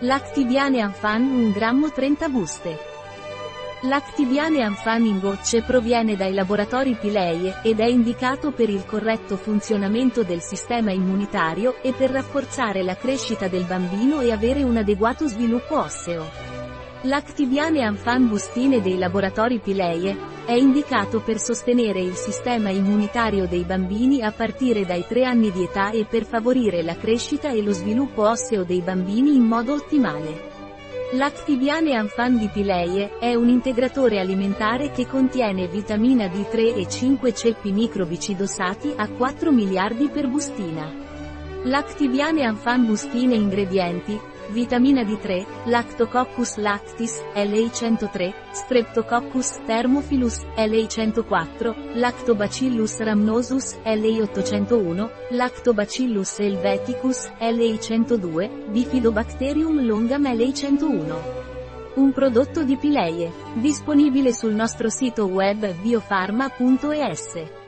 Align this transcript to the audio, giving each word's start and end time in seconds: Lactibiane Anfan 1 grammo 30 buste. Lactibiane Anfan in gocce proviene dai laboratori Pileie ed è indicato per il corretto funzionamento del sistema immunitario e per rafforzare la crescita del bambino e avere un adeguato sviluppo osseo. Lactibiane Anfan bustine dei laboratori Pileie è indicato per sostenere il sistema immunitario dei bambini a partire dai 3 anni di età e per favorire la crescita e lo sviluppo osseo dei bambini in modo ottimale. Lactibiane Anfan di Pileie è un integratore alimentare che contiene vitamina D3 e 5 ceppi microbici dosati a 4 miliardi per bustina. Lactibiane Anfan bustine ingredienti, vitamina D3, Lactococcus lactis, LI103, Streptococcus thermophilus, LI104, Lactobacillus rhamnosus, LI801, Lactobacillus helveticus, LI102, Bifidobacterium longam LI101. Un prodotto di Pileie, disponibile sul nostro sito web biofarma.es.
Lactibiane 0.00 0.82
Anfan 0.82 1.22
1 1.22 1.52
grammo 1.52 1.90
30 1.90 2.28
buste. 2.28 2.78
Lactibiane 3.84 4.60
Anfan 4.60 5.06
in 5.06 5.20
gocce 5.20 5.62
proviene 5.62 6.16
dai 6.16 6.34
laboratori 6.34 6.94
Pileie 7.00 7.60
ed 7.62 7.80
è 7.80 7.86
indicato 7.86 8.50
per 8.50 8.68
il 8.68 8.84
corretto 8.84 9.38
funzionamento 9.38 10.22
del 10.22 10.42
sistema 10.42 10.90
immunitario 10.90 11.76
e 11.80 11.94
per 11.94 12.10
rafforzare 12.10 12.82
la 12.82 12.94
crescita 12.94 13.48
del 13.48 13.64
bambino 13.64 14.20
e 14.20 14.32
avere 14.32 14.62
un 14.62 14.76
adeguato 14.76 15.26
sviluppo 15.28 15.78
osseo. 15.78 16.55
Lactibiane 17.02 17.82
Anfan 17.82 18.26
bustine 18.26 18.80
dei 18.80 18.96
laboratori 18.96 19.60
Pileie 19.60 20.16
è 20.46 20.52
indicato 20.52 21.20
per 21.20 21.38
sostenere 21.38 22.00
il 22.00 22.14
sistema 22.14 22.70
immunitario 22.70 23.46
dei 23.46 23.64
bambini 23.64 24.22
a 24.22 24.32
partire 24.32 24.86
dai 24.86 25.04
3 25.06 25.24
anni 25.24 25.52
di 25.52 25.62
età 25.62 25.90
e 25.90 26.06
per 26.08 26.24
favorire 26.24 26.82
la 26.82 26.96
crescita 26.96 27.50
e 27.50 27.62
lo 27.62 27.72
sviluppo 27.72 28.26
osseo 28.28 28.64
dei 28.64 28.80
bambini 28.80 29.36
in 29.36 29.44
modo 29.44 29.74
ottimale. 29.74 30.54
Lactibiane 31.12 31.94
Anfan 31.94 32.38
di 32.38 32.48
Pileie 32.48 33.18
è 33.18 33.34
un 33.34 33.48
integratore 33.48 34.18
alimentare 34.18 34.90
che 34.90 35.06
contiene 35.06 35.68
vitamina 35.68 36.26
D3 36.26 36.76
e 36.76 36.88
5 36.88 37.34
ceppi 37.34 37.72
microbici 37.72 38.34
dosati 38.34 38.92
a 38.96 39.06
4 39.06 39.52
miliardi 39.52 40.08
per 40.08 40.28
bustina. 40.28 41.05
Lactibiane 41.66 42.44
Anfan 42.44 42.86
bustine 42.86 43.34
ingredienti, 43.34 44.16
vitamina 44.52 45.02
D3, 45.02 45.64
Lactococcus 45.64 46.58
lactis, 46.58 47.20
LI103, 47.34 48.32
Streptococcus 48.52 49.64
thermophilus, 49.66 50.44
LI104, 50.54 51.96
Lactobacillus 51.96 53.00
rhamnosus, 53.00 53.78
LI801, 53.82 55.10
Lactobacillus 55.30 56.38
helveticus, 56.38 57.32
LI102, 57.40 58.70
Bifidobacterium 58.70 59.84
longam 59.84 60.22
LI101. 60.22 61.14
Un 61.96 62.12
prodotto 62.12 62.62
di 62.62 62.76
Pileie, 62.76 63.32
disponibile 63.54 64.32
sul 64.32 64.52
nostro 64.52 64.88
sito 64.88 65.26
web 65.26 65.74
biofarma.es. 65.80 67.65